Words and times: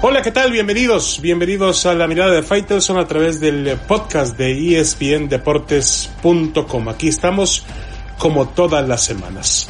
Hola, 0.00 0.22
¿qué 0.22 0.30
tal? 0.30 0.52
Bienvenidos, 0.52 1.18
bienvenidos 1.20 1.84
a 1.84 1.92
la 1.92 2.06
mirada 2.06 2.30
de 2.30 2.44
Faitelson 2.44 2.98
a 2.98 3.08
través 3.08 3.40
del 3.40 3.76
podcast 3.88 4.38
de 4.38 4.78
espndeportes.com. 4.78 6.88
Aquí 6.88 7.08
estamos 7.08 7.66
como 8.16 8.48
todas 8.48 8.86
las 8.86 9.02
semanas. 9.02 9.66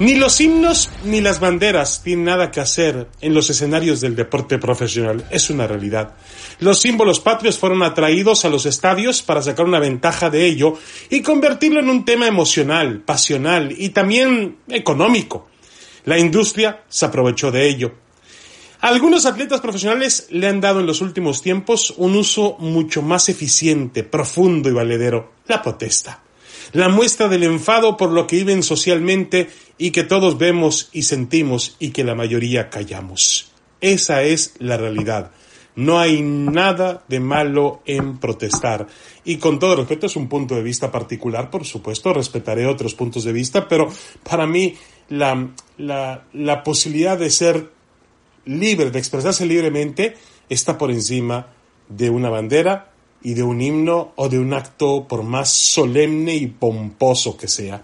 Ni 0.00 0.16
los 0.16 0.38
himnos 0.42 0.90
ni 1.04 1.22
las 1.22 1.40
banderas 1.40 2.02
tienen 2.02 2.26
nada 2.26 2.50
que 2.50 2.60
hacer 2.60 3.08
en 3.22 3.32
los 3.32 3.48
escenarios 3.48 4.02
del 4.02 4.16
deporte 4.16 4.58
profesional. 4.58 5.24
Es 5.30 5.48
una 5.48 5.66
realidad. 5.66 6.12
Los 6.60 6.82
símbolos 6.82 7.18
patrios 7.18 7.56
fueron 7.56 7.82
atraídos 7.82 8.44
a 8.44 8.50
los 8.50 8.66
estadios 8.66 9.22
para 9.22 9.40
sacar 9.40 9.64
una 9.64 9.80
ventaja 9.80 10.28
de 10.28 10.44
ello 10.44 10.74
y 11.08 11.22
convertirlo 11.22 11.80
en 11.80 11.88
un 11.88 12.04
tema 12.04 12.26
emocional, 12.26 13.00
pasional 13.00 13.74
y 13.74 13.88
también 13.88 14.58
económico. 14.68 15.48
La 16.04 16.18
industria 16.18 16.82
se 16.86 17.06
aprovechó 17.06 17.50
de 17.50 17.66
ello. 17.66 18.07
Algunos 18.80 19.26
atletas 19.26 19.60
profesionales 19.60 20.28
le 20.30 20.46
han 20.46 20.60
dado 20.60 20.78
en 20.78 20.86
los 20.86 21.00
últimos 21.00 21.42
tiempos 21.42 21.92
un 21.96 22.14
uso 22.14 22.56
mucho 22.60 23.02
más 23.02 23.28
eficiente, 23.28 24.04
profundo 24.04 24.68
y 24.68 24.72
valedero, 24.72 25.32
la 25.48 25.62
protesta. 25.62 26.22
La 26.72 26.88
muestra 26.88 27.26
del 27.26 27.42
enfado 27.42 27.96
por 27.96 28.10
lo 28.10 28.28
que 28.28 28.36
viven 28.36 28.62
socialmente 28.62 29.50
y 29.78 29.90
que 29.90 30.04
todos 30.04 30.38
vemos 30.38 30.90
y 30.92 31.02
sentimos 31.02 31.74
y 31.80 31.90
que 31.90 32.04
la 32.04 32.14
mayoría 32.14 32.70
callamos. 32.70 33.50
Esa 33.80 34.22
es 34.22 34.54
la 34.60 34.76
realidad. 34.76 35.32
No 35.74 35.98
hay 35.98 36.22
nada 36.22 37.02
de 37.08 37.18
malo 37.18 37.82
en 37.84 38.18
protestar. 38.18 38.86
Y 39.24 39.38
con 39.38 39.58
todo 39.58 39.74
respeto, 39.76 40.06
es 40.06 40.14
un 40.14 40.28
punto 40.28 40.54
de 40.54 40.62
vista 40.62 40.92
particular, 40.92 41.50
por 41.50 41.64
supuesto, 41.64 42.12
respetaré 42.12 42.66
otros 42.66 42.94
puntos 42.94 43.24
de 43.24 43.32
vista, 43.32 43.66
pero 43.66 43.88
para 44.28 44.46
mí 44.46 44.76
la, 45.08 45.48
la, 45.78 46.24
la 46.32 46.62
posibilidad 46.62 47.18
de 47.18 47.30
ser 47.30 47.77
libre, 48.48 48.90
de 48.90 48.98
expresarse 48.98 49.46
libremente, 49.46 50.16
está 50.48 50.78
por 50.78 50.90
encima 50.90 51.48
de 51.88 52.10
una 52.10 52.30
bandera 52.30 52.92
y 53.22 53.34
de 53.34 53.42
un 53.42 53.60
himno 53.60 54.12
o 54.16 54.28
de 54.28 54.38
un 54.38 54.54
acto 54.54 55.06
por 55.08 55.22
más 55.22 55.50
solemne 55.50 56.34
y 56.34 56.46
pomposo 56.46 57.36
que 57.36 57.48
sea. 57.48 57.82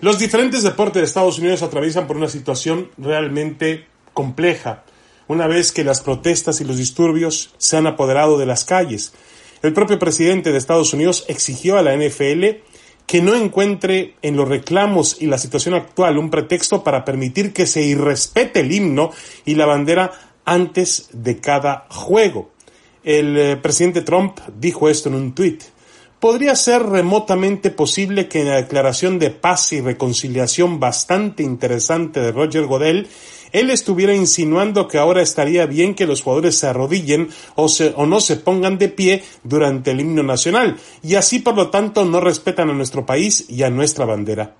Los 0.00 0.18
diferentes 0.18 0.62
deportes 0.62 1.00
de 1.00 1.06
Estados 1.06 1.38
Unidos 1.38 1.62
atraviesan 1.62 2.06
por 2.06 2.16
una 2.16 2.28
situación 2.28 2.90
realmente 2.98 3.86
compleja, 4.12 4.84
una 5.28 5.46
vez 5.46 5.72
que 5.72 5.84
las 5.84 6.00
protestas 6.00 6.60
y 6.60 6.64
los 6.64 6.76
disturbios 6.76 7.54
se 7.58 7.76
han 7.76 7.86
apoderado 7.86 8.38
de 8.38 8.46
las 8.46 8.64
calles. 8.64 9.12
El 9.62 9.72
propio 9.72 9.98
presidente 9.98 10.52
de 10.52 10.58
Estados 10.58 10.92
Unidos 10.92 11.24
exigió 11.28 11.78
a 11.78 11.82
la 11.82 11.96
NFL 11.96 12.44
que 13.06 13.22
no 13.22 13.34
encuentre 13.34 14.14
en 14.22 14.36
los 14.36 14.48
reclamos 14.48 15.16
y 15.20 15.26
la 15.26 15.38
situación 15.38 15.74
actual 15.74 16.18
un 16.18 16.30
pretexto 16.30 16.82
para 16.82 17.04
permitir 17.04 17.52
que 17.52 17.66
se 17.66 17.82
irrespete 17.82 18.60
el 18.60 18.72
himno 18.72 19.10
y 19.44 19.54
la 19.54 19.66
bandera 19.66 20.12
antes 20.44 21.08
de 21.12 21.38
cada 21.38 21.86
juego. 21.88 22.50
El 23.04 23.36
eh, 23.38 23.56
presidente 23.56 24.02
Trump 24.02 24.40
dijo 24.58 24.88
esto 24.88 25.08
en 25.08 25.14
un 25.14 25.34
tuit. 25.34 25.62
Podría 26.18 26.56
ser 26.56 26.82
remotamente 26.82 27.70
posible 27.70 28.26
que 28.26 28.40
en 28.40 28.48
la 28.48 28.56
declaración 28.56 29.18
de 29.18 29.30
paz 29.30 29.72
y 29.72 29.80
reconciliación 29.80 30.80
bastante 30.80 31.42
interesante 31.42 32.20
de 32.20 32.32
Roger 32.32 32.66
Godel 32.66 33.06
él 33.52 33.70
estuviera 33.70 34.14
insinuando 34.14 34.88
que 34.88 34.98
ahora 34.98 35.22
estaría 35.22 35.66
bien 35.66 35.94
que 35.94 36.06
los 36.06 36.22
jugadores 36.22 36.58
se 36.58 36.66
arrodillen 36.66 37.28
o, 37.54 37.66
o 37.96 38.06
no 38.06 38.20
se 38.20 38.36
pongan 38.36 38.78
de 38.78 38.88
pie 38.88 39.24
durante 39.44 39.90
el 39.90 40.00
himno 40.00 40.22
nacional, 40.22 40.76
y 41.02 41.14
así 41.14 41.38
por 41.38 41.56
lo 41.56 41.70
tanto 41.70 42.04
no 42.04 42.20
respetan 42.20 42.70
a 42.70 42.74
nuestro 42.74 43.06
país 43.06 43.46
y 43.48 43.62
a 43.62 43.70
nuestra 43.70 44.04
bandera. 44.04 44.54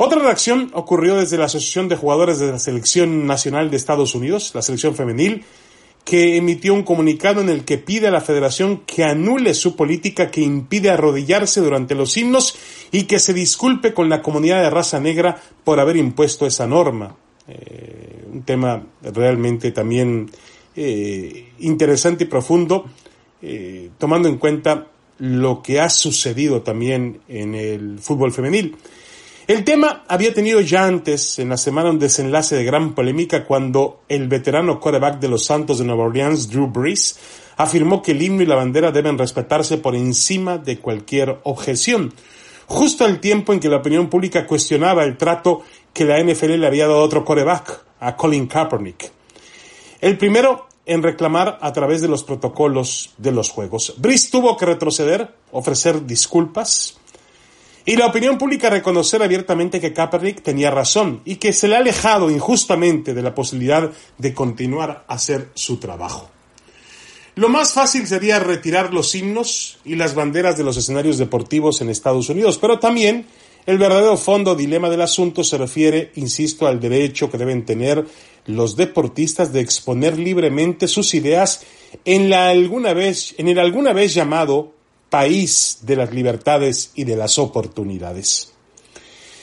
Otra 0.00 0.22
reacción 0.22 0.70
ocurrió 0.74 1.16
desde 1.16 1.38
la 1.38 1.46
Asociación 1.46 1.88
de 1.88 1.96
Jugadores 1.96 2.38
de 2.38 2.52
la 2.52 2.60
Selección 2.60 3.26
Nacional 3.26 3.68
de 3.68 3.76
Estados 3.76 4.14
Unidos, 4.14 4.52
la 4.54 4.62
selección 4.62 4.94
femenil, 4.94 5.44
que 6.04 6.36
emitió 6.36 6.72
un 6.72 6.84
comunicado 6.84 7.40
en 7.40 7.50
el 7.50 7.64
que 7.64 7.76
pide 7.76 8.06
a 8.06 8.10
la 8.10 8.20
federación 8.20 8.78
que 8.86 9.04
anule 9.04 9.52
su 9.54 9.76
política 9.76 10.30
que 10.30 10.40
impide 10.40 10.88
arrodillarse 10.88 11.60
durante 11.60 11.94
los 11.94 12.16
himnos 12.16 12.56
y 12.92 13.02
que 13.02 13.18
se 13.18 13.34
disculpe 13.34 13.92
con 13.92 14.08
la 14.08 14.22
comunidad 14.22 14.62
de 14.62 14.70
raza 14.70 15.00
negra 15.00 15.42
por 15.64 15.80
haber 15.80 15.96
impuesto 15.96 16.46
esa 16.46 16.66
norma. 16.66 17.16
Eh, 17.48 18.24
un 18.30 18.42
tema 18.42 18.82
realmente 19.02 19.72
también 19.72 20.30
eh, 20.76 21.52
interesante 21.60 22.24
y 22.24 22.26
profundo, 22.26 22.84
eh, 23.40 23.90
tomando 23.98 24.28
en 24.28 24.36
cuenta 24.36 24.88
lo 25.18 25.62
que 25.62 25.80
ha 25.80 25.88
sucedido 25.88 26.62
también 26.62 27.20
en 27.26 27.54
el 27.54 27.98
fútbol 27.98 28.32
femenil. 28.32 28.76
El 29.46 29.64
tema 29.64 30.04
había 30.08 30.34
tenido 30.34 30.60
ya 30.60 30.86
antes, 30.86 31.38
en 31.38 31.48
la 31.48 31.56
semana, 31.56 31.90
un 31.90 31.98
desenlace 31.98 32.54
de 32.54 32.64
gran 32.64 32.94
polémica 32.94 33.46
cuando 33.46 34.02
el 34.08 34.28
veterano 34.28 34.78
quarterback 34.78 35.18
de 35.18 35.28
los 35.28 35.46
Santos 35.46 35.78
de 35.78 35.86
Nueva 35.86 36.04
Orleans, 36.04 36.50
Drew 36.50 36.66
Brees, 36.66 37.18
afirmó 37.56 38.02
que 38.02 38.12
el 38.12 38.20
himno 38.20 38.42
y 38.42 38.46
la 38.46 38.56
bandera 38.56 38.92
deben 38.92 39.16
respetarse 39.16 39.78
por 39.78 39.96
encima 39.96 40.58
de 40.58 40.78
cualquier 40.78 41.38
objeción 41.44 42.12
justo 42.68 43.04
al 43.06 43.18
tiempo 43.18 43.52
en 43.52 43.60
que 43.60 43.68
la 43.68 43.78
opinión 43.78 44.08
pública 44.08 44.46
cuestionaba 44.46 45.02
el 45.04 45.16
trato 45.16 45.62
que 45.92 46.04
la 46.04 46.22
NFL 46.22 46.58
le 46.58 46.66
había 46.66 46.86
dado 46.86 47.02
otro 47.02 47.24
coreback, 47.24 47.84
a 48.00 48.16
Colin 48.16 48.46
Kaepernick. 48.46 49.10
El 50.00 50.16
primero 50.16 50.68
en 50.86 51.02
reclamar 51.02 51.58
a 51.60 51.72
través 51.72 52.00
de 52.00 52.08
los 52.08 52.24
protocolos 52.24 53.12
de 53.18 53.30
los 53.30 53.50
juegos. 53.50 53.94
Brice 53.98 54.30
tuvo 54.30 54.56
que 54.56 54.64
retroceder, 54.64 55.34
ofrecer 55.52 56.06
disculpas 56.06 56.98
y 57.84 57.96
la 57.96 58.06
opinión 58.06 58.38
pública 58.38 58.70
reconocer 58.70 59.22
abiertamente 59.22 59.80
que 59.80 59.92
Kaepernick 59.92 60.42
tenía 60.42 60.70
razón 60.70 61.20
y 61.24 61.36
que 61.36 61.52
se 61.52 61.68
le 61.68 61.76
ha 61.76 61.78
alejado 61.78 62.30
injustamente 62.30 63.14
de 63.14 63.22
la 63.22 63.34
posibilidad 63.34 63.90
de 64.16 64.34
continuar 64.34 65.04
a 65.08 65.14
hacer 65.14 65.50
su 65.54 65.78
trabajo. 65.78 66.30
Lo 67.34 67.48
más 67.48 67.72
fácil 67.72 68.06
sería 68.06 68.40
retirar 68.40 68.92
los 68.92 69.14
himnos 69.14 69.78
y 69.84 69.94
las 69.94 70.14
banderas 70.14 70.56
de 70.56 70.64
los 70.64 70.76
escenarios 70.76 71.18
deportivos 71.18 71.80
en 71.80 71.88
Estados 71.88 72.28
Unidos, 72.30 72.58
pero 72.58 72.78
también 72.78 73.26
el 73.68 73.76
verdadero 73.76 74.16
fondo 74.16 74.54
dilema 74.54 74.88
del 74.88 75.02
asunto 75.02 75.44
se 75.44 75.58
refiere, 75.58 76.10
insisto, 76.14 76.66
al 76.66 76.80
derecho 76.80 77.30
que 77.30 77.36
deben 77.36 77.66
tener 77.66 78.02
los 78.46 78.76
deportistas 78.76 79.52
de 79.52 79.60
exponer 79.60 80.18
libremente 80.18 80.88
sus 80.88 81.12
ideas 81.12 81.66
en, 82.06 82.30
la 82.30 82.48
alguna 82.48 82.94
vez, 82.94 83.34
en 83.36 83.46
el 83.46 83.58
alguna 83.58 83.92
vez 83.92 84.14
llamado 84.14 84.72
país 85.10 85.80
de 85.82 85.96
las 85.96 86.14
libertades 86.14 86.92
y 86.94 87.04
de 87.04 87.16
las 87.16 87.38
oportunidades. 87.38 88.54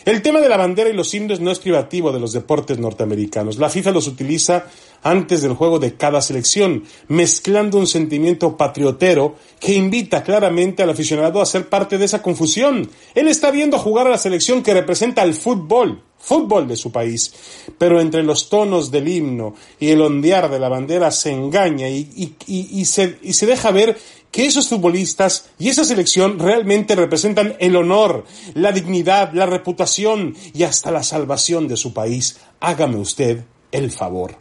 El 0.05 0.21
tema 0.21 0.39
de 0.39 0.49
la 0.49 0.57
bandera 0.57 0.87
y 0.87 0.93
los 0.93 1.11
himnos 1.15 1.39
no 1.39 1.49
es 1.49 1.57
privativo 1.57 2.11
de 2.11 2.19
los 2.19 2.31
deportes 2.31 2.77
norteamericanos. 2.77 3.57
La 3.57 3.71
FIFA 3.71 3.89
los 3.89 4.05
utiliza 4.05 4.67
antes 5.01 5.41
del 5.41 5.53
juego 5.53 5.79
de 5.79 5.95
cada 5.95 6.21
selección, 6.21 6.83
mezclando 7.07 7.79
un 7.79 7.87
sentimiento 7.87 8.55
patriotero 8.55 9.35
que 9.59 9.73
invita 9.73 10.21
claramente 10.23 10.83
al 10.83 10.91
aficionado 10.91 11.41
a 11.41 11.45
ser 11.47 11.69
parte 11.69 11.97
de 11.97 12.05
esa 12.05 12.21
confusión. 12.21 12.87
Él 13.15 13.27
está 13.27 13.49
viendo 13.49 13.79
jugar 13.79 14.05
a 14.05 14.11
la 14.11 14.19
selección 14.19 14.61
que 14.61 14.75
representa 14.75 15.23
el 15.23 15.33
fútbol, 15.33 16.03
fútbol 16.19 16.67
de 16.67 16.75
su 16.75 16.91
país, 16.91 17.33
pero 17.79 17.99
entre 17.99 18.21
los 18.21 18.47
tonos 18.47 18.91
del 18.91 19.07
himno 19.07 19.55
y 19.79 19.89
el 19.89 20.01
ondear 20.01 20.51
de 20.51 20.59
la 20.59 20.69
bandera 20.69 21.09
se 21.09 21.31
engaña 21.31 21.89
y 21.89 22.85
se 22.85 23.45
deja 23.47 23.71
ver 23.71 23.97
que 24.35 24.45
esos 24.45 24.67
futbolistas 24.67 25.45
y 25.57 25.69
esa 25.69 25.85
selección 25.85 26.39
realmente 26.39 26.93
representan 26.93 27.55
el 27.59 27.77
honor, 27.77 28.25
la 28.53 28.73
dignidad, 28.73 29.31
la 29.31 29.45
reputación 29.45 30.35
y 30.53 30.63
hasta 30.63 30.91
la 30.91 31.03
salvación 31.03 31.69
de 31.69 31.77
su 31.77 31.93
país. 31.93 32.35
Hágame 32.59 32.97
usted 32.97 33.45
el 33.71 33.91
favor. 33.91 34.35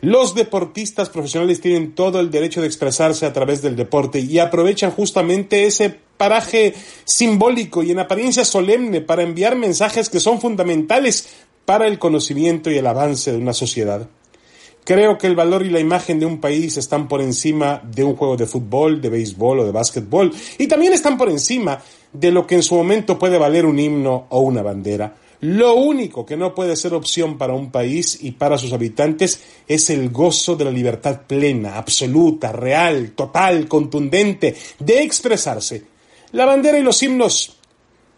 Los 0.00 0.34
deportistas 0.34 1.08
profesionales 1.08 1.60
tienen 1.60 1.94
todo 1.94 2.18
el 2.18 2.32
derecho 2.32 2.60
de 2.60 2.66
expresarse 2.66 3.26
a 3.26 3.32
través 3.32 3.62
del 3.62 3.76
deporte 3.76 4.18
y 4.18 4.40
aprovechan 4.40 4.90
justamente 4.90 5.66
ese 5.66 6.00
paraje 6.16 6.74
simbólico 7.04 7.84
y 7.84 7.92
en 7.92 8.00
apariencia 8.00 8.44
solemne 8.44 9.02
para 9.02 9.22
enviar 9.22 9.54
mensajes 9.54 10.10
que 10.10 10.18
son 10.18 10.40
fundamentales 10.40 11.28
para 11.64 11.86
el 11.86 12.00
conocimiento 12.00 12.72
y 12.72 12.78
el 12.78 12.88
avance 12.88 13.30
de 13.30 13.38
una 13.38 13.52
sociedad. 13.52 14.08
Creo 14.86 15.18
que 15.18 15.26
el 15.26 15.34
valor 15.34 15.66
y 15.66 15.70
la 15.70 15.80
imagen 15.80 16.20
de 16.20 16.26
un 16.26 16.38
país 16.38 16.76
están 16.76 17.08
por 17.08 17.20
encima 17.20 17.82
de 17.84 18.04
un 18.04 18.14
juego 18.14 18.36
de 18.36 18.46
fútbol, 18.46 19.00
de 19.00 19.08
béisbol 19.08 19.58
o 19.58 19.64
de 19.64 19.72
básquetbol. 19.72 20.32
Y 20.58 20.68
también 20.68 20.92
están 20.92 21.18
por 21.18 21.28
encima 21.28 21.82
de 22.12 22.30
lo 22.30 22.46
que 22.46 22.54
en 22.54 22.62
su 22.62 22.76
momento 22.76 23.18
puede 23.18 23.36
valer 23.36 23.66
un 23.66 23.80
himno 23.80 24.26
o 24.28 24.38
una 24.42 24.62
bandera. 24.62 25.12
Lo 25.40 25.74
único 25.74 26.24
que 26.24 26.36
no 26.36 26.54
puede 26.54 26.76
ser 26.76 26.94
opción 26.94 27.36
para 27.36 27.52
un 27.52 27.72
país 27.72 28.22
y 28.22 28.30
para 28.30 28.58
sus 28.58 28.72
habitantes 28.72 29.42
es 29.66 29.90
el 29.90 30.10
gozo 30.10 30.54
de 30.54 30.66
la 30.66 30.70
libertad 30.70 31.22
plena, 31.26 31.78
absoluta, 31.78 32.52
real, 32.52 33.10
total, 33.10 33.66
contundente, 33.66 34.54
de 34.78 35.02
expresarse. 35.02 35.82
La 36.30 36.44
bandera 36.46 36.78
y 36.78 36.84
los 36.84 37.02
himnos 37.02 37.56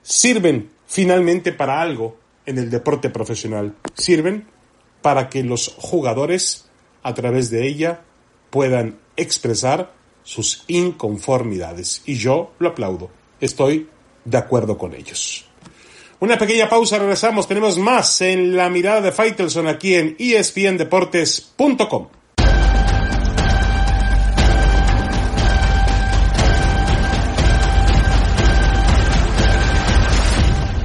sirven 0.03 0.69
finalmente 0.87 1.53
para 1.53 1.81
algo 1.81 2.19
en 2.45 2.59
el 2.59 2.69
deporte 2.69 3.09
profesional. 3.09 3.75
Sirven 3.95 4.58
para 5.03 5.29
que 5.29 5.43
los 5.43 5.75
jugadores 5.79 6.69
a 7.03 7.15
través 7.15 7.51
de 7.51 7.67
ella 7.67 8.03
puedan 8.51 8.99
expresar 9.17 9.93
sus 10.23 10.65
inconformidades. 10.67 12.03
Y 12.05 12.17
yo 12.17 12.53
lo 12.59 12.69
aplaudo. 12.69 13.11
Estoy 13.41 13.89
de 14.25 14.39
acuerdo 14.39 14.77
con 14.77 14.95
ellos. 14.95 15.45
Una 16.21 16.37
pequeña 16.37 16.69
pausa, 16.69 16.99
regresamos. 16.99 17.47
Tenemos 17.47 17.79
más 17.79 18.21
en 18.21 18.57
la 18.57 18.69
mirada 18.69 19.01
de 19.01 19.13
Faitelson 19.13 19.69
aquí 19.69 19.95
en 19.95 20.17
espndeportes.com. 20.19 22.09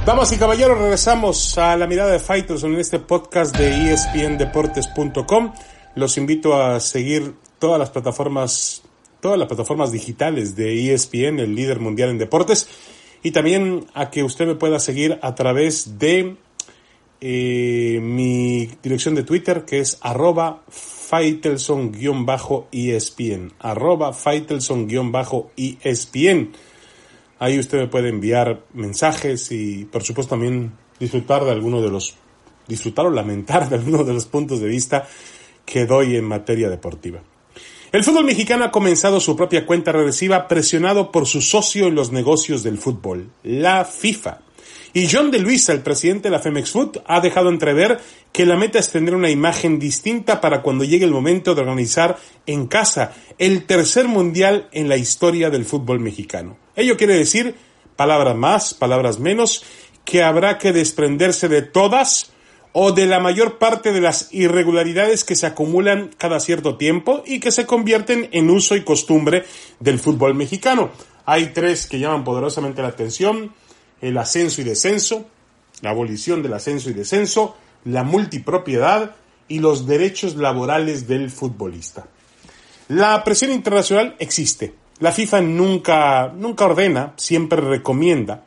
Damas 0.06 0.32
y 0.32 0.36
caballeros, 0.36 0.76
regresamos 0.76 1.56
a 1.56 1.78
la 1.78 1.86
mirada 1.86 2.12
de 2.12 2.18
Faitelson 2.18 2.74
en 2.74 2.80
este 2.80 2.98
podcast 2.98 3.56
de 3.56 3.94
espndeportes.com. 3.94 5.54
Los 5.94 6.18
invito 6.18 6.60
a 6.60 6.78
seguir 6.80 7.32
todas 7.58 7.78
las 7.78 7.88
plataformas, 7.88 8.82
todas 9.20 9.38
las 9.38 9.48
plataformas 9.48 9.92
digitales 9.92 10.56
de 10.56 10.92
ESPN, 10.92 11.40
el 11.40 11.54
líder 11.54 11.80
mundial 11.80 12.10
en 12.10 12.18
deportes 12.18 12.68
y 13.22 13.30
también 13.30 13.86
a 13.94 14.10
que 14.10 14.22
usted 14.22 14.46
me 14.46 14.56
pueda 14.56 14.78
seguir 14.78 15.18
a 15.22 15.34
través 15.34 15.98
de 15.98 16.36
eh, 17.22 17.98
mi 18.02 18.68
dirección 18.82 19.14
de 19.14 19.22
Twitter 19.22 19.64
que 19.64 19.80
es 19.80 19.96
arroba 20.02 20.64
Faitelson-ESPN, 20.68 23.54
arroba 23.58 24.12
Faitelson-ESPN. 24.12 26.52
Ahí 27.38 27.58
usted 27.58 27.78
me 27.78 27.88
puede 27.88 28.08
enviar 28.08 28.64
mensajes 28.72 29.50
y 29.50 29.84
por 29.86 30.02
supuesto 30.02 30.30
también 30.30 30.72
disfrutar 30.98 31.44
de 31.44 31.50
alguno 31.50 31.82
de 31.82 31.90
los, 31.90 32.14
disfrutar 32.68 33.06
o 33.06 33.10
lamentar 33.10 33.68
de 33.68 33.76
alguno 33.76 34.04
de 34.04 34.12
los 34.12 34.26
puntos 34.26 34.60
de 34.60 34.68
vista 34.68 35.06
que 35.64 35.86
doy 35.86 36.16
en 36.16 36.24
materia 36.24 36.68
deportiva. 36.68 37.20
El 37.92 38.02
fútbol 38.02 38.24
mexicano 38.24 38.64
ha 38.64 38.72
comenzado 38.72 39.20
su 39.20 39.36
propia 39.36 39.66
cuenta 39.66 39.92
regresiva 39.92 40.48
presionado 40.48 41.12
por 41.12 41.26
su 41.26 41.40
socio 41.40 41.86
en 41.86 41.94
los 41.94 42.10
negocios 42.10 42.62
del 42.64 42.78
fútbol, 42.78 43.30
la 43.44 43.84
FIFA. 43.84 44.40
Y 44.96 45.08
John 45.10 45.32
de 45.32 45.40
Luisa, 45.40 45.72
el 45.72 45.80
presidente 45.80 46.28
de 46.28 46.30
la 46.30 46.38
Femex 46.38 46.70
Food, 46.70 46.98
ha 47.04 47.20
dejado 47.20 47.48
entrever 47.48 47.98
que 48.30 48.46
la 48.46 48.56
meta 48.56 48.78
es 48.78 48.92
tener 48.92 49.16
una 49.16 49.28
imagen 49.28 49.80
distinta 49.80 50.40
para 50.40 50.62
cuando 50.62 50.84
llegue 50.84 51.04
el 51.04 51.10
momento 51.10 51.56
de 51.56 51.62
organizar 51.62 52.16
en 52.46 52.68
casa 52.68 53.12
el 53.38 53.66
tercer 53.66 54.06
mundial 54.06 54.68
en 54.70 54.88
la 54.88 54.96
historia 54.96 55.50
del 55.50 55.64
fútbol 55.64 55.98
mexicano. 55.98 56.56
Ello 56.76 56.96
quiere 56.96 57.18
decir, 57.18 57.56
palabras 57.96 58.36
más, 58.36 58.72
palabras 58.72 59.18
menos, 59.18 59.64
que 60.04 60.22
habrá 60.22 60.58
que 60.58 60.72
desprenderse 60.72 61.48
de 61.48 61.62
todas 61.62 62.30
o 62.70 62.92
de 62.92 63.06
la 63.06 63.18
mayor 63.18 63.58
parte 63.58 63.92
de 63.92 64.00
las 64.00 64.32
irregularidades 64.32 65.24
que 65.24 65.34
se 65.34 65.46
acumulan 65.46 66.10
cada 66.18 66.38
cierto 66.38 66.76
tiempo 66.76 67.24
y 67.26 67.40
que 67.40 67.50
se 67.50 67.66
convierten 67.66 68.28
en 68.30 68.48
uso 68.48 68.76
y 68.76 68.84
costumbre 68.84 69.44
del 69.80 69.98
fútbol 69.98 70.34
mexicano. 70.34 70.90
Hay 71.26 71.46
tres 71.46 71.88
que 71.88 71.98
llaman 71.98 72.22
poderosamente 72.22 72.80
la 72.80 72.88
atención, 72.88 73.52
el 74.00 74.16
ascenso 74.18 74.60
y 74.60 74.64
descenso, 74.64 75.26
la 75.82 75.90
abolición 75.90 76.42
del 76.42 76.54
ascenso 76.54 76.90
y 76.90 76.94
descenso, 76.94 77.56
la 77.84 78.02
multipropiedad 78.02 79.16
y 79.48 79.58
los 79.58 79.86
derechos 79.86 80.36
laborales 80.36 81.06
del 81.06 81.30
futbolista. 81.30 82.06
La 82.88 83.22
presión 83.24 83.50
internacional 83.52 84.16
existe. 84.18 84.74
La 85.00 85.12
FIFA 85.12 85.40
nunca, 85.40 86.32
nunca 86.34 86.66
ordena, 86.66 87.14
siempre 87.16 87.60
recomienda 87.60 88.44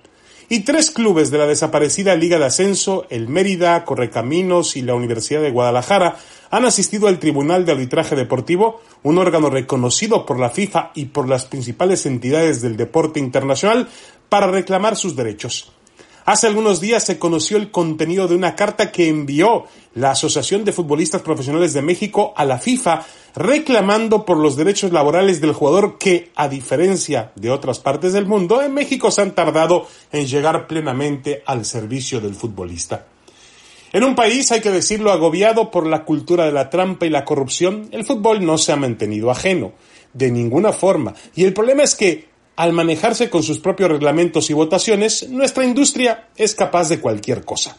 y 0.49 0.61
tres 0.61 0.91
clubes 0.91 1.29
de 1.29 1.38
la 1.38 1.45
desaparecida 1.45 2.15
Liga 2.15 2.39
de 2.39 2.45
Ascenso, 2.45 3.05
el 3.09 3.27
Mérida, 3.27 3.83
Correcaminos 3.83 4.77
y 4.77 4.81
la 4.81 4.95
Universidad 4.95 5.41
de 5.41 5.51
Guadalajara, 5.51 6.17
han 6.49 6.63
asistido 6.63 7.07
al 7.07 7.19
Tribunal 7.19 7.65
de 7.65 7.73
Arbitraje 7.73 8.15
Deportivo, 8.15 8.81
un 9.03 9.17
órgano 9.17 9.49
reconocido 9.49 10.25
por 10.25 10.39
la 10.39 10.49
FIFA 10.49 10.91
y 10.95 11.05
por 11.05 11.27
las 11.27 11.45
principales 11.45 12.05
entidades 12.05 12.61
del 12.61 12.77
deporte 12.77 13.19
internacional, 13.19 13.89
para 14.29 14.47
reclamar 14.47 14.95
sus 14.95 15.15
derechos. 15.15 15.71
Hace 16.25 16.47
algunos 16.47 16.81
días 16.81 17.06
se 17.06 17.18
conoció 17.18 17.56
el 17.56 17.71
contenido 17.71 18.27
de 18.27 18.35
una 18.35 18.53
carta 18.53 18.91
que 18.91 19.07
envió 19.07 19.65
la 19.95 20.12
Asociación 20.12 20.65
de 20.65 20.74
Futbolistas 20.74 21.21
Profesionales 21.21 21.74
de 21.74 21.81
México 21.81 22.33
a 22.35 22.44
la 22.44 22.59
FIFA 22.59 23.06
reclamando 23.33 24.25
por 24.25 24.38
los 24.38 24.57
derechos 24.57 24.91
laborales 24.91 25.39
del 25.39 25.53
jugador 25.53 25.97
que, 25.97 26.31
a 26.35 26.50
diferencia 26.50 27.31
de 27.35 27.50
otras 27.50 27.79
partes 27.79 28.12
del 28.12 28.25
mundo, 28.25 28.62
en 28.62 28.74
México 28.74 29.09
se 29.09 29.21
han 29.21 29.35
tardado 29.35 29.88
en 30.12 30.25
llegar 30.25 30.68
plenamente 30.68 31.44
al 31.45 31.63
servicio 31.63 32.19
del 32.19 32.35
futbolista. 32.35 33.06
En 33.94 34.03
un 34.03 34.15
país, 34.15 34.51
hay 34.51 34.59
que 34.59 34.71
decirlo, 34.71 35.13
agobiado 35.13 35.71
por 35.71 35.88
la 35.88 36.03
cultura 36.03 36.45
de 36.45 36.51
la 36.51 36.69
trampa 36.69 37.06
y 37.06 37.09
la 37.09 37.23
corrupción, 37.23 37.88
el 37.91 38.03
fútbol 38.03 38.45
no 38.45 38.57
se 38.57 38.73
ha 38.73 38.75
mantenido 38.75 39.31
ajeno, 39.31 39.71
de 40.13 40.30
ninguna 40.30 40.73
forma. 40.73 41.13
Y 41.35 41.45
el 41.45 41.53
problema 41.53 41.83
es 41.83 41.95
que 41.95 42.27
al 42.57 42.74
manejarse 42.74 43.30
con 43.30 43.44
sus 43.44 43.59
propios 43.59 43.92
reglamentos 43.92 44.50
y 44.50 44.54
votaciones, 44.54 45.30
nuestra 45.30 45.63
industria 45.63 46.27
es 46.36 46.56
capaz 46.56 46.89
de 46.89 47.00
cualquier 47.00 47.45
cosa. 47.45 47.77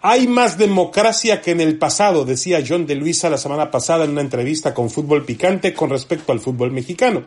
Hay 0.00 0.26
más 0.26 0.56
democracia 0.56 1.42
que 1.42 1.52
en 1.52 1.60
el 1.60 1.78
pasado, 1.78 2.24
decía 2.24 2.64
John 2.66 2.86
de 2.86 2.94
Luisa 2.94 3.28
la 3.28 3.36
semana 3.36 3.70
pasada 3.70 4.04
en 4.04 4.12
una 4.12 4.22
entrevista 4.22 4.72
con 4.72 4.90
Fútbol 4.90 5.26
Picante 5.26 5.74
con 5.74 5.90
respecto 5.90 6.32
al 6.32 6.40
fútbol 6.40 6.72
mexicano. 6.72 7.24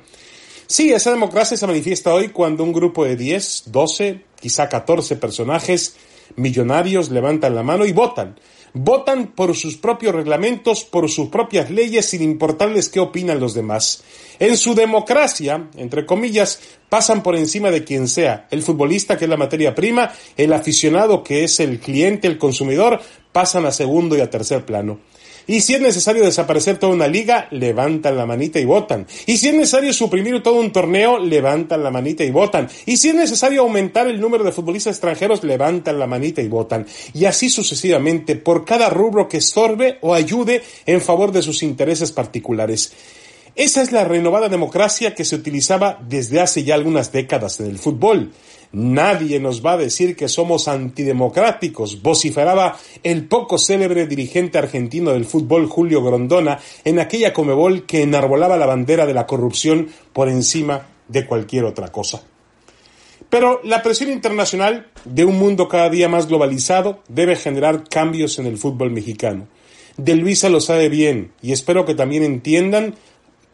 Sí, 0.66 0.92
esa 0.92 1.12
democracia 1.12 1.56
se 1.56 1.68
manifiesta 1.68 2.14
hoy 2.14 2.30
cuando 2.30 2.64
un 2.64 2.74
grupo 2.74 3.06
de 3.06 3.16
10, 3.16 3.66
12, 3.68 4.22
quizá 4.42 4.68
14 4.68 5.18
personajes 5.18 5.96
millonarios 6.36 7.12
levantan 7.12 7.54
la 7.54 7.62
mano 7.62 7.86
y 7.86 7.94
votan 7.94 8.40
votan 8.76 9.28
por 9.28 9.56
sus 9.56 9.78
propios 9.78 10.14
reglamentos, 10.14 10.84
por 10.84 11.10
sus 11.10 11.30
propias 11.30 11.72
leyes, 11.72 12.06
sin 12.06 12.22
importarles 12.22 12.90
qué 12.90 13.00
opinan 13.00 13.40
los 13.40 13.54
demás. 13.56 14.04
En 14.38 14.58
su 14.58 14.76
democracia, 14.76 15.70
entre 15.78 16.06
comillas, 16.06 16.60
pasan 16.90 17.24
por 17.24 17.36
encima 17.36 17.72
de 17.72 17.86
quien 17.86 18.08
sea. 18.08 18.48
El 18.52 18.62
futbolista, 18.62 19.18
que 19.18 19.26
es 19.26 19.30
la 19.30 19.38
materia 19.38 19.74
prima, 19.74 20.12
el 20.36 20.52
aficionado, 20.54 21.24
que 21.24 21.46
es 21.46 21.60
el 21.62 21.80
cliente, 21.80 22.28
el 22.28 22.38
consumidor, 22.38 23.00
pasan 23.32 23.66
a 23.66 23.72
segundo 23.72 24.18
y 24.18 24.22
a 24.22 24.30
tercer 24.30 24.66
plano. 24.66 25.00
Y 25.48 25.62
si 25.62 25.76
es 25.76 25.82
necesario 25.82 26.24
desaparecer 26.24 26.78
toda 26.78 26.94
una 26.94 27.08
liga, 27.08 27.48
levantan 27.52 28.18
la 28.18 28.26
manita 28.26 28.60
y 28.60 28.66
votan. 28.66 29.06
Y 29.26 29.38
si 29.38 29.50
es 29.50 29.54
necesario 29.54 29.94
suprimir 29.94 30.42
todo 30.42 30.60
un 30.60 30.72
torneo, 30.72 31.20
levantan 31.20 31.84
la 31.84 31.92
manita 31.92 32.24
y 32.24 32.32
votan. 32.32 32.68
Y 32.86 32.98
si 32.98 33.10
es 33.10 33.16
necesario 33.16 33.62
aumentar 33.62 34.08
el 34.08 34.20
número 34.20 34.44
de 34.44 34.52
futbolistas 34.52 34.96
extranjeros, 34.96 35.44
levantan 35.44 36.00
la 36.00 36.08
manita 36.08 36.42
y 36.42 36.48
votan. 36.48 36.86
Y 37.14 37.26
así 37.26 37.50
sucesivamente 37.50 38.36
por 38.36 38.66
cada 38.66 38.90
rubro 38.90 39.28
que 39.28 39.38
estorbe 39.38 39.98
o 40.02 40.14
ayude 40.14 40.64
en 40.86 41.02
favor 41.02 41.32
de 41.32 41.42
sus 41.42 41.64
intereses 41.64 42.12
particulares. 42.12 42.92
Esa 43.56 43.82
es 43.82 43.94
la 43.94 44.04
renovada 44.04 44.50
democracia 44.50 45.16
que 45.16 45.24
se 45.24 45.36
utilizaba 45.36 45.98
desde 46.06 46.42
hace 46.42 46.66
ya 46.66 46.76
algunas 46.76 47.14
décadas 47.14 47.62
en 47.62 47.68
el 47.68 47.80
fútbol. 47.80 48.34
Nadie 48.72 49.40
nos 49.40 49.66
va 49.66 49.74
a 49.74 49.78
decir 49.78 50.16
que 50.16 50.28
somos 50.28 50.68
antidemocráticos, 50.68 52.02
vociferaba 52.02 52.78
el 53.04 53.28
poco 53.28 53.58
célebre 53.58 54.08
dirigente 54.08 54.58
argentino 54.58 55.12
del 55.12 55.26
fútbol 55.26 55.68
Julio 55.68 56.04
Grondona 56.04 56.60
en 56.84 57.00
aquella 57.00 57.34
Comebol 57.34 57.86
que 57.86 58.04
enarbolaba 58.04 58.58
la 58.58 58.66
bandera 58.66 59.06
de 59.06 59.14
la 59.14 59.28
corrupción 59.28 59.90
por 60.14 60.30
encima 60.30 60.88
de 61.08 61.26
cualquier 61.26 61.66
otra 61.66 61.92
cosa. 61.92 62.24
Pero 63.30 63.60
la 63.64 63.82
presión 63.82 64.12
internacional 64.12 64.88
de 65.04 65.26
un 65.26 65.38
mundo 65.38 65.68
cada 65.68 65.90
día 65.90 66.08
más 66.08 66.28
globalizado 66.28 67.00
debe 67.08 67.36
generar 67.36 67.84
cambios 67.90 68.40
en 68.40 68.46
el 68.46 68.58
fútbol 68.58 68.92
mexicano. 68.92 69.48
De 69.98 70.16
Luisa 70.16 70.50
lo 70.50 70.60
sabe 70.60 70.90
bien 70.90 71.32
y 71.42 71.54
espero 71.54 71.86
que 71.86 71.96
también 71.96 72.24
entiendan 72.24 72.96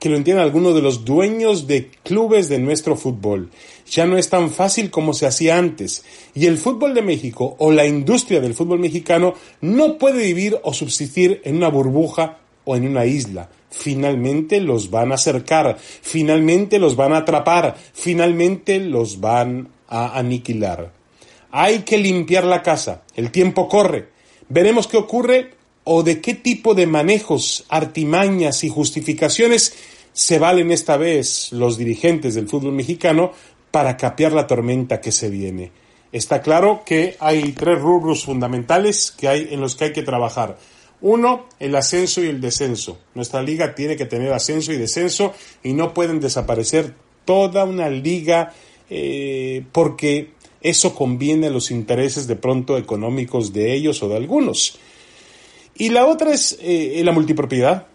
que 0.02 0.10
lo 0.10 0.18
entiendan 0.18 0.46
algunos 0.46 0.74
de 0.74 0.82
los 0.82 1.06
dueños 1.06 1.68
de 1.68 1.92
clubes 2.04 2.50
de 2.50 2.58
nuestro 2.58 2.96
fútbol. 2.96 3.52
Ya 3.88 4.08
no 4.08 4.18
es 4.18 4.30
tan 4.30 4.50
fácil 4.50 4.90
como 4.90 5.14
se 5.14 5.28
hacía 5.28 5.60
antes, 5.60 6.04
y 6.34 6.48
el 6.48 6.58
fútbol 6.58 6.96
de 6.96 7.04
México 7.04 7.56
o 7.60 7.72
la 7.72 7.86
industria 7.86 8.42
del 8.42 8.56
fútbol 8.56 8.80
mexicano 8.80 9.36
no 9.62 10.00
puede 10.00 10.24
vivir 10.24 10.58
o 10.64 10.74
subsistir 10.74 11.40
en 11.46 11.58
una 11.58 11.68
burbuja 11.68 12.40
o 12.66 12.76
en 12.76 12.88
una 12.88 13.06
isla. 13.06 13.52
Finalmente 13.70 14.60
los 14.60 14.90
van 14.90 15.12
a 15.12 15.16
acercar, 15.16 15.78
finalmente 15.80 16.80
los 16.80 16.96
van 16.96 17.14
a 17.14 17.18
atrapar, 17.18 17.76
finalmente 17.94 18.80
los 18.80 19.20
van 19.20 19.70
a 19.88 20.18
aniquilar. 20.18 20.94
Hay 21.52 21.84
que 21.84 22.00
limpiar 22.00 22.46
la 22.46 22.64
casa, 22.64 23.04
el 23.16 23.30
tiempo 23.30 23.70
corre. 23.70 24.10
Veremos 24.50 24.88
qué 24.88 24.98
ocurre 24.98 25.61
o 25.84 26.04
de 26.04 26.22
qué 26.22 26.34
tipo 26.34 26.74
de 26.74 26.88
manejos, 26.88 27.66
artimañas 27.70 28.64
y 28.64 28.70
justificaciones 28.70 29.74
se 30.14 30.40
valen 30.40 30.72
esta 30.72 30.98
vez 30.98 31.52
los 31.52 31.78
dirigentes 31.78 32.36
del 32.36 32.48
fútbol 32.48 32.74
mexicano 32.74 33.32
para 33.72 33.98
capear 33.98 34.34
la 34.34 34.48
tormenta 34.48 35.02
que 35.02 35.12
se 35.12 35.30
viene. 35.30 35.72
Está 36.12 36.42
claro 36.42 36.84
que 36.86 37.16
hay 37.20 37.54
tres 37.54 37.80
rubros 37.80 38.26
fundamentales 38.26 39.12
que 39.12 39.30
hay 39.30 39.48
en 39.52 39.62
los 39.62 39.76
que 39.76 39.86
hay 39.86 39.94
que 39.94 40.04
trabajar. 40.04 40.58
Uno, 41.00 41.48
el 41.60 41.76
ascenso 41.76 42.22
y 42.22 42.28
el 42.28 42.42
descenso. 42.42 43.00
Nuestra 43.16 43.42
liga 43.42 43.74
tiene 43.74 43.96
que 43.96 44.06
tener 44.06 44.32
ascenso 44.34 44.72
y 44.74 44.78
descenso 44.78 45.34
y 45.64 45.74
no 45.74 45.94
pueden 45.94 46.20
desaparecer 46.20 46.94
toda 47.26 47.64
una 47.64 47.90
liga 47.90 48.54
eh, 48.90 49.64
porque 49.72 50.34
eso 50.62 50.94
conviene 50.94 51.48
a 51.48 51.52
los 51.52 51.72
intereses 51.72 52.28
de 52.28 52.36
pronto 52.36 52.78
económicos 52.78 53.54
de 53.54 53.74
ellos 53.74 54.04
o 54.04 54.10
de 54.10 54.18
algunos. 54.18 54.78
Y 55.82 55.90
la 55.90 56.06
otra 56.06 56.32
es 56.32 56.60
eh, 56.62 57.02
la 57.04 57.12
multipropiedad. 57.12 57.88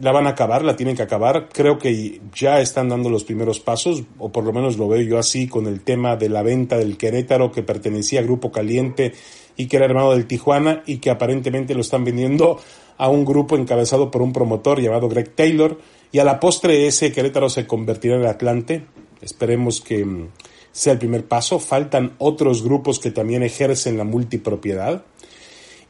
la 0.00 0.10
van 0.10 0.26
a 0.26 0.30
acabar, 0.30 0.64
la 0.64 0.74
tienen 0.74 0.96
que 0.96 1.02
acabar. 1.02 1.48
Creo 1.52 1.78
que 1.78 2.20
ya 2.34 2.60
están 2.60 2.88
dando 2.88 3.10
los 3.10 3.22
primeros 3.22 3.60
pasos, 3.60 4.02
o 4.18 4.32
por 4.32 4.42
lo 4.42 4.52
menos 4.52 4.76
lo 4.76 4.88
veo 4.88 5.02
yo 5.02 5.18
así, 5.20 5.46
con 5.46 5.68
el 5.68 5.82
tema 5.82 6.16
de 6.16 6.30
la 6.30 6.42
venta 6.42 6.78
del 6.78 6.96
Querétaro 6.96 7.52
que 7.52 7.62
pertenecía 7.62 8.18
a 8.18 8.24
Grupo 8.24 8.50
Caliente 8.50 9.12
y 9.56 9.68
que 9.68 9.76
era 9.76 9.86
hermano 9.86 10.10
del 10.10 10.26
Tijuana 10.26 10.82
y 10.84 10.96
que 10.96 11.10
aparentemente 11.10 11.74
lo 11.74 11.82
están 11.82 12.02
vendiendo 12.02 12.58
a 12.96 13.08
un 13.08 13.24
grupo 13.24 13.56
encabezado 13.56 14.10
por 14.10 14.20
un 14.20 14.32
promotor 14.32 14.80
llamado 14.80 15.08
Greg 15.08 15.32
Taylor. 15.36 15.78
Y 16.10 16.18
a 16.18 16.24
la 16.24 16.40
postre 16.40 16.88
ese 16.88 17.12
Querétaro 17.12 17.48
se 17.50 17.68
convertirá 17.68 18.16
en 18.16 18.26
Atlante. 18.26 18.84
Esperemos 19.22 19.80
que 19.80 20.04
mm, 20.04 20.28
sea 20.72 20.94
el 20.94 20.98
primer 20.98 21.24
paso. 21.24 21.60
Faltan 21.60 22.14
otros 22.18 22.64
grupos 22.64 22.98
que 22.98 23.12
también 23.12 23.44
ejercen 23.44 23.96
la 23.96 24.02
multipropiedad. 24.02 25.04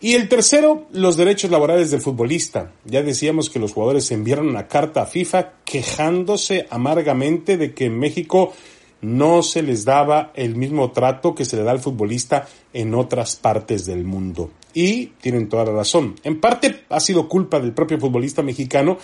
Y 0.00 0.14
el 0.14 0.28
tercero, 0.28 0.86
los 0.92 1.16
derechos 1.16 1.50
laborales 1.50 1.90
del 1.90 2.00
futbolista. 2.00 2.70
Ya 2.84 3.02
decíamos 3.02 3.50
que 3.50 3.58
los 3.58 3.72
jugadores 3.72 4.10
enviaron 4.12 4.48
una 4.48 4.68
carta 4.68 5.02
a 5.02 5.06
FIFA 5.06 5.54
quejándose 5.64 6.68
amargamente 6.70 7.56
de 7.56 7.74
que 7.74 7.86
en 7.86 7.98
México 7.98 8.52
no 9.00 9.42
se 9.42 9.62
les 9.62 9.84
daba 9.84 10.32
el 10.34 10.54
mismo 10.54 10.92
trato 10.92 11.34
que 11.34 11.44
se 11.44 11.56
le 11.56 11.64
da 11.64 11.72
al 11.72 11.80
futbolista 11.80 12.46
en 12.72 12.94
otras 12.94 13.34
partes 13.36 13.86
del 13.86 14.04
mundo. 14.04 14.50
Y 14.72 15.06
tienen 15.20 15.48
toda 15.48 15.64
la 15.64 15.72
razón. 15.72 16.14
En 16.22 16.40
parte 16.40 16.84
ha 16.88 17.00
sido 17.00 17.28
culpa 17.28 17.58
del 17.58 17.72
propio 17.72 17.98
futbolista 17.98 18.42
mexicano 18.42 18.98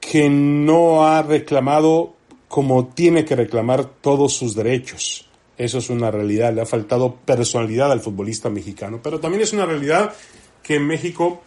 que 0.00 0.28
no 0.28 1.06
ha 1.06 1.22
reclamado 1.22 2.14
como 2.48 2.88
tiene 2.88 3.24
que 3.24 3.36
reclamar 3.36 3.86
todos 3.86 4.34
sus 4.34 4.54
derechos. 4.54 5.28
Eso 5.56 5.78
es 5.78 5.88
una 5.88 6.10
realidad, 6.10 6.52
le 6.52 6.62
ha 6.62 6.66
faltado 6.66 7.14
personalidad 7.14 7.92
al 7.92 8.00
futbolista 8.00 8.50
mexicano. 8.50 9.00
Pero 9.02 9.20
también 9.20 9.42
es 9.42 9.52
una 9.52 9.66
realidad 9.66 10.14
que 10.62 10.76
en 10.76 10.86
México 10.86 11.42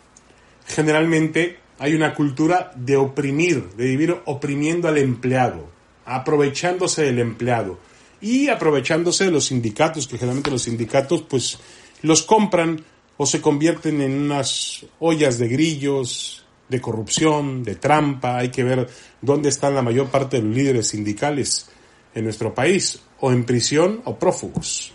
generalmente 0.65 1.59
hay 1.79 1.93
una 1.93 2.13
cultura 2.13 2.71
de 2.75 2.95
oprimir, 2.95 3.69
de 3.71 3.85
vivir 3.85 4.15
oprimiendo 4.25 4.87
al 4.87 4.97
empleado, 4.97 5.69
aprovechándose 6.05 7.03
del 7.03 7.19
empleado 7.19 7.79
y 8.21 8.47
aprovechándose 8.47 9.25
de 9.25 9.31
los 9.31 9.45
sindicatos, 9.45 10.07
que 10.07 10.17
generalmente 10.17 10.51
los 10.51 10.63
sindicatos 10.63 11.23
pues 11.23 11.59
los 12.01 12.23
compran 12.23 12.83
o 13.17 13.25
se 13.25 13.41
convierten 13.41 14.01
en 14.01 14.13
unas 14.13 14.85
ollas 14.99 15.37
de 15.37 15.47
grillos, 15.47 16.45
de 16.69 16.79
corrupción, 16.79 17.63
de 17.63 17.75
trampa. 17.75 18.37
Hay 18.37 18.49
que 18.49 18.63
ver 18.63 18.87
dónde 19.21 19.49
están 19.49 19.75
la 19.75 19.81
mayor 19.81 20.07
parte 20.07 20.37
de 20.37 20.43
los 20.43 20.55
líderes 20.55 20.87
sindicales 20.87 21.69
en 22.15 22.23
nuestro 22.23 22.53
país 22.53 23.01
o 23.19 23.31
en 23.31 23.45
prisión 23.45 24.01
o 24.05 24.17
prófugos. 24.17 24.93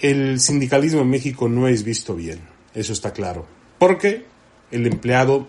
El 0.00 0.40
sindicalismo 0.40 1.00
en 1.00 1.10
México 1.10 1.48
no 1.48 1.68
es 1.68 1.84
visto 1.84 2.14
bien, 2.14 2.40
eso 2.74 2.92
está 2.92 3.12
claro, 3.12 3.46
porque 3.78 4.26
el 4.70 4.86
empleado, 4.86 5.46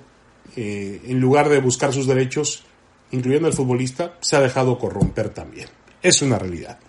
eh, 0.55 1.01
en 1.05 1.20
lugar 1.20 1.50
de 1.50 1.60
buscar 1.60 1.91
sus 1.94 2.08
derechos, 2.08 2.63
incluyendo 3.12 3.48
el 3.48 3.53
futbolista, 3.53 4.17
se 4.22 4.36
ha 4.36 4.41
dejado 4.41 4.77
corromper 4.77 5.29
también. 5.29 5.67
Es 6.01 6.22
una 6.22 6.38
realidad. 6.38 6.79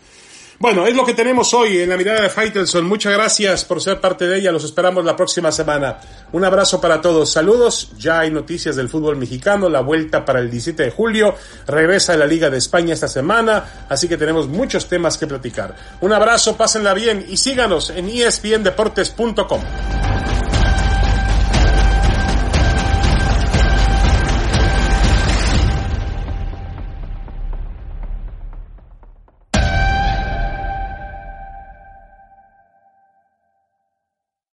Bueno, 0.58 0.86
es 0.86 0.96
lo 0.96 1.04
que 1.04 1.12
tenemos 1.12 1.52
hoy 1.52 1.82
en 1.82 1.90
la 1.90 1.98
mirada 1.98 2.22
de 2.22 2.30
Faitelson. 2.30 2.86
Muchas 2.86 3.12
gracias 3.12 3.64
por 3.66 3.82
ser 3.82 4.00
parte 4.00 4.26
de 4.26 4.38
ella. 4.38 4.52
Los 4.52 4.64
esperamos 4.64 5.04
la 5.04 5.14
próxima 5.14 5.52
semana. 5.52 5.98
Un 6.32 6.44
abrazo 6.44 6.80
para 6.80 7.02
todos. 7.02 7.30
Saludos. 7.30 7.92
Ya 7.98 8.20
hay 8.20 8.30
noticias 8.30 8.74
del 8.74 8.88
fútbol 8.88 9.16
mexicano. 9.16 9.68
La 9.68 9.80
vuelta 9.80 10.24
para 10.24 10.40
el 10.40 10.50
17 10.50 10.84
de 10.84 10.90
julio. 10.90 11.34
Regresa 11.66 12.14
a 12.14 12.16
la 12.16 12.26
Liga 12.26 12.48
de 12.48 12.56
España 12.56 12.94
esta 12.94 13.08
semana. 13.08 13.86
Así 13.90 14.08
que 14.08 14.16
tenemos 14.16 14.48
muchos 14.48 14.88
temas 14.88 15.18
que 15.18 15.26
platicar. 15.26 15.76
Un 16.00 16.14
abrazo, 16.14 16.56
pásenla 16.56 16.94
bien 16.94 17.26
y 17.28 17.36
síganos 17.36 17.90
en 17.90 18.08
espndeportes.com. 18.08 19.95